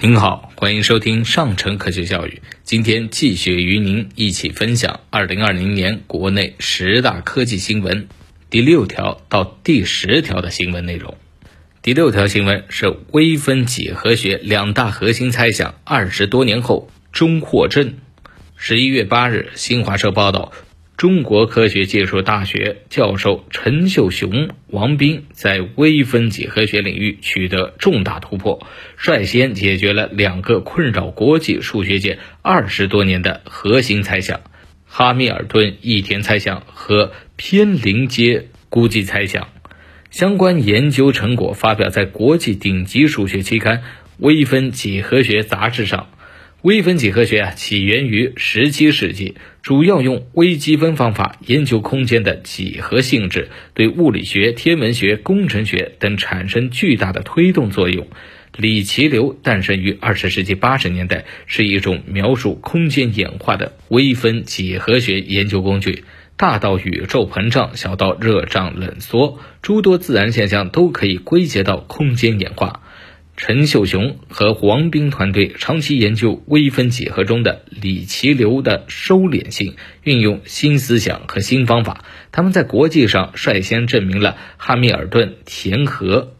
[0.00, 2.42] 您好，欢迎收听上城科学教育。
[2.64, 8.08] 今天继续与您一起分享二零二零年国内十大科技新闻
[8.50, 11.16] 第六条到第十条的新闻内容。
[11.80, 17.94] 第六条新闻是微分几何学两大核心猜想二十多年后终获证。
[18.56, 20.52] 十一月八日，新华社报道。
[20.96, 28.64] 中国科学技术大学教授陈秀雄、王斌在微分几何学领域取得重大突破，
[28.96, 34.42] 率先解决了两个困扰国际数学界二十多年的核心猜想——
[34.86, 39.48] 哈密尔顿一田猜想和偏临界估计猜想。
[40.12, 43.78] 相关研究成果发表在国际顶级数学期刊
[44.18, 46.06] 《微分几何学杂志》上。
[46.64, 58.06] 微分几何学啊，起源于十七世纪，主要用微积分方法研究空间的几何性质，对物理学、天文学、工程学等产生巨大的推动作用。
[58.56, 66.04] 李奇流诞生于二十世纪八十年代，是一种描述空间演化的微分几何学研究工具，
[66.38, 72.80] 大到宇宙膨胀，小到热胀冷缩，诸多自然现象都可以归结到空间演化。
[73.36, 82.04] 陈秀雄和黄兵团队长期研究微分几何中的李奇流的收敛性，运用新思想和新方法。
[82.30, 86.34] 他们在国际上率先证明了汉密尔顿填和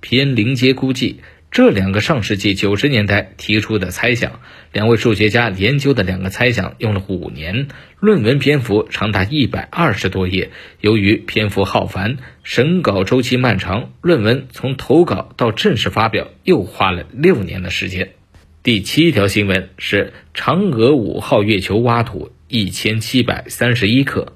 [0.00, 1.20] 偏临界估计。
[1.56, 4.40] 这两个上世纪九十年代提出的猜想，
[4.74, 7.68] 两位数学家研究的两个猜想用了五年，
[7.98, 10.50] 论文篇幅长达一百二十多页。
[10.82, 18.10] 由于篇幅浩繁，审稿周期漫长，论文从投稿到正式发表又花了六年的时间。
[18.62, 24.34] 第七条新闻是嫦娥五号月球挖土一千七百三十一克。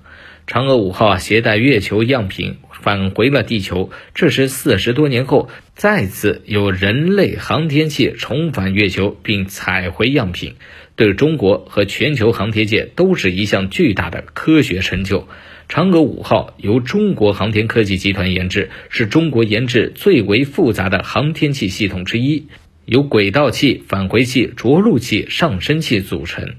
[0.51, 3.93] 嫦娥五号，携带月球样品返回了地球。
[4.17, 10.56] 这是四十多年后，再次有人类航天器重返月球并采回样品，
[10.97, 15.28] 对中国和全球航天界都是一项巨大的科学成就。
[15.69, 22.49] 嫦娥五号由中国航天科技集团研制，是中国研制最为复杂的航天器系统之一，
[22.87, 26.56] 由轨道器、返回器、着陆器、上升器组成。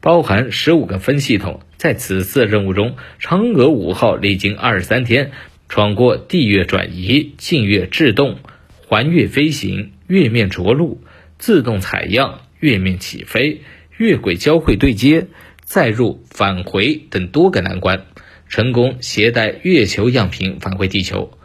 [0.00, 5.32] 包含十五个分系统，在此次任务中，嫦娥五号历经二十三天，
[5.68, 8.38] 闯过地月转移、近月制动、
[8.86, 11.02] 环月飞行、月面着陆、
[11.38, 13.62] 自动采样、月面起飞、
[13.96, 15.26] 月轨交会对接、
[15.62, 18.04] 载入返回等多个难关，
[18.48, 21.37] 成功携带月球样品返回地球。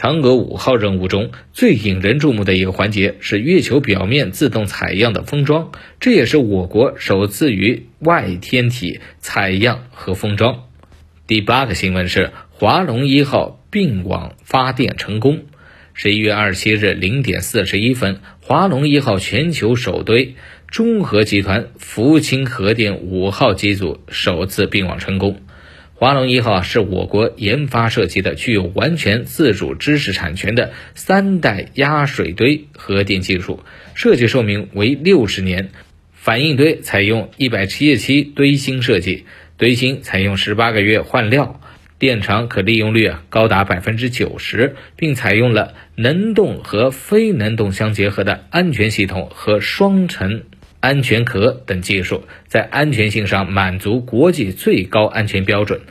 [0.00, 10.62] 嫦娥五号任务中最引人注目的一个环节是月球表面自动采样的封装，这也是我国首次于外天体采样和封装。
[11.26, 15.42] 第八个新闻是华龙一号并网发电成功。
[15.92, 20.34] 十一月二十七日零点四十一分，华龙一号全球首堆
[20.68, 25.42] 中核集团福清核电五号机组首次并网成功。
[26.00, 33.60] 华龙一号是我国研发设计的具有完全自主知识产权的三代压水堆核电技术，
[33.92, 35.68] 设计寿命为六十年。
[36.14, 39.26] 反应堆采用一百七十七堆芯设计，
[39.58, 41.60] 堆芯采用十八个月换料，
[41.98, 50.44] 电厂可利用率高达百分之九十，并采用了能动和非能动相结合的安全系统和双层。
[50.80, 55.82] 安全壳等技术在安全性上满足国际最高安全标准。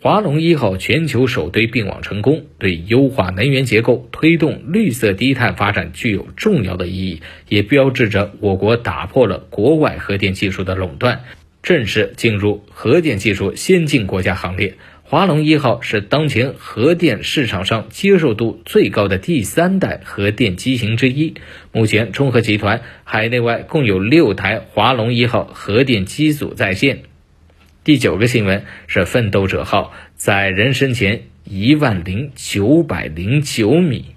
[0.00, 11.22] 华龙一号全球首堆并网成功，对优化能源结构、推动绿色低碳发展具有重要的意义，也标志着我国打破了国外核电技术的垄断，
[11.62, 14.74] 正式进入核电技术先进国家行列。
[15.14, 21.34] 华龙一号是当前核电市场上接受度最高的第三代核电机型之一。
[21.70, 27.04] 目前，中核集团海内外共有六台华龙一号核电机组在线。
[27.84, 34.16] 第九个新闻是奋斗者号在人深潜一万零九百零九米。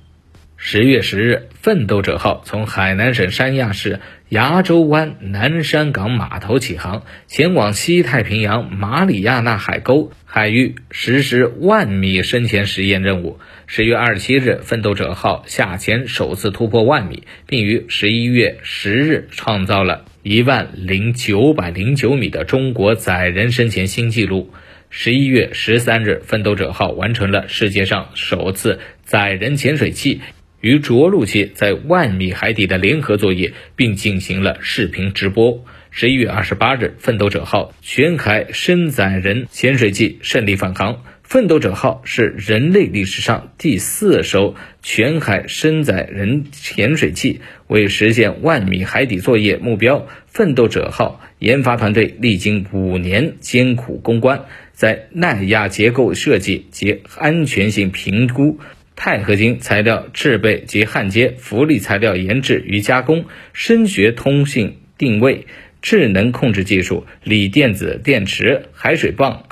[0.60, 13.40] 十月十日，奋斗者号从海南省三亚市崖州湾南山港码头起航，前往西太平洋马里亚纳海沟海域实施万米深潜实验任务。
[13.68, 24.52] 十月二十七日，奋斗者号下潜首次突破万米，并于十一月十日创造了一万零九百零九米的中国载人深潜新纪录。
[24.90, 30.22] 十一月十三日，奋斗者号完成了世界上首次载人潜水器。
[30.68, 35.64] 与着陆器在万米海底的联合作业，并进行了视频直播。
[35.92, 54.44] 十一月二十八日，奋斗者号全海深载人潜水器胜利返航，奋斗者号是人类历史上第四艘全海深载人潜水器，为实现万米海底作业目标，奋斗者号研发团队历经五年艰苦攻关，
[54.74, 58.60] 在耐压结构设计及安全性评估、
[58.98, 65.46] 钛合金材料制备及焊接、浮力材料研制与加工、声学通信定位、
[65.84, 69.44] 智能控制技术、锂电子电池、海水泵。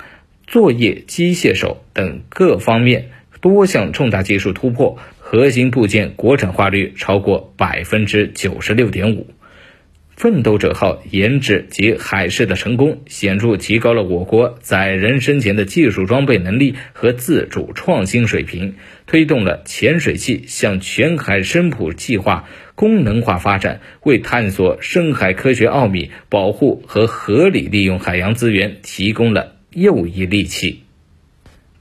[0.48, 9.28] 作业机械手等各方面多项重大技术突破，核心部件国产化率超过百分之九十六点五。
[10.16, 18.76] 奋斗者号研制及海试的成功，显著提高了我国载人深潜的技术装备能力和自主创新水平，
[19.08, 29.58] 推动了潜水器向全海深普计划功能化发展，为探索深海科学奥秘、保护和合理利用海洋资源提供了。
[29.72, 30.84] 又一利器。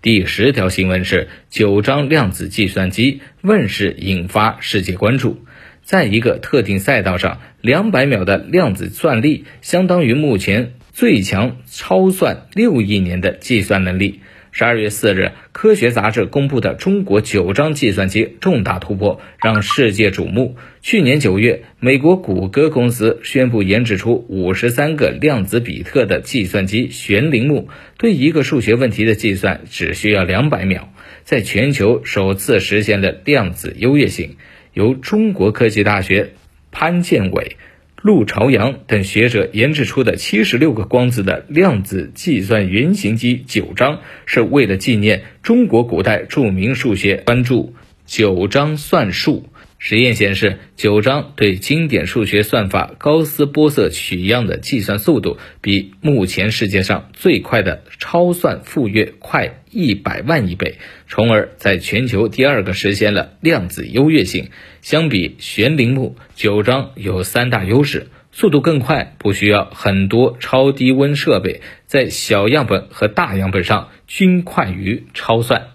[0.03, 5.39] 第十条新闻是：九章量子计算机问世，引发世界关注。
[5.85, 14.21] 在一个特定赛道上，两百秒的量子算力相当于目前最强超算六亿年的计算能力。
[14.51, 20.57] 十二月四日，科学杂志公布的中国九章计算机重大突破，让世界瞩目。
[20.81, 30.89] 去年九月，美国谷歌公司宣布研制出五十三个量子比特的计算机玄铃木，对一个数学问题的计算只需要两百秒，
[31.25, 34.37] 在全球首次实现了量子优越性。
[34.75, 36.35] 由中国科技大学
[36.71, 37.57] 潘建伟。
[38.03, 47.55] 陆朝阳等学者研制出的七十六个光子的量子计算原型机九章，是为了纪念中国古代著名数学专著
[48.05, 49.49] 《九章算术》。
[49.87, 64.49] 实验显示，九章对经典数学算法高斯波色取样的计算速度，比目前世界上最快的超算复跃快一百万亿倍，从而在全球第二个实现了量子优越性。
[64.81, 75.67] 相比玄铃木，九章有三大优势：速度更快，不需要很多超低温设备，在小样本和大样本上均快于超算。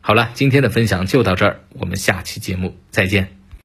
[0.00, 3.37] 好了，今天的分享就到这儿，我们下期节目再见。